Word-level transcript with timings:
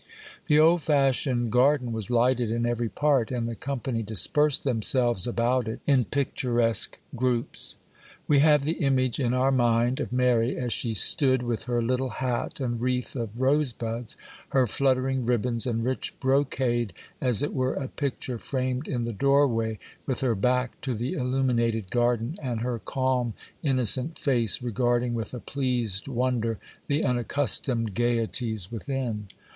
The 0.47 0.59
old 0.59 0.81
fashioned 0.81 1.51
garden 1.51 1.91
was 1.91 2.09
lighted 2.09 2.49
in 2.49 2.65
every 2.65 2.89
part, 2.89 3.29
and 3.29 3.47
the 3.47 3.53
company 3.53 4.01
dispersed 4.01 4.63
themselves 4.63 5.27
about 5.27 5.67
it 5.67 5.79
in 5.85 6.05
picturesque 6.05 6.97
groups. 7.15 7.75
We 8.27 8.39
have 8.39 8.63
the 8.63 8.81
image 8.83 9.19
in 9.19 9.35
our 9.35 9.51
mind 9.51 9.99
of 9.99 10.11
Mary 10.11 10.55
as 10.57 10.73
she 10.73 10.95
stood 10.95 11.43
with 11.43 11.65
her 11.65 11.83
little 11.83 12.09
hat 12.09 12.59
and 12.59 12.81
wreath 12.81 13.15
of 13.15 13.39
rosebuds, 13.39 14.17
her 14.49 14.65
fluttering 14.65 15.23
ribbons 15.23 15.67
and 15.67 15.83
rich 15.83 16.19
brocade, 16.19 16.93
as 17.21 17.43
it 17.43 17.53
were 17.53 17.75
a 17.75 17.87
picture 17.87 18.39
framed 18.39 18.87
in 18.87 19.05
the 19.05 19.13
doorway, 19.13 19.77
with 20.07 20.21
her 20.21 20.33
back 20.33 20.81
to 20.81 20.95
the 20.95 21.13
illuminated 21.13 21.91
garden, 21.91 22.37
and 22.41 22.61
her 22.61 22.79
calm, 22.79 23.35
innocent 23.61 24.17
face 24.17 24.63
regarding 24.63 25.13
with 25.13 25.35
a 25.35 25.39
pleased 25.39 26.07
wonder 26.07 26.57
the 26.87 27.03
unaccustomed 27.03 27.93
gaieties 27.93 28.71
within. 28.71 29.27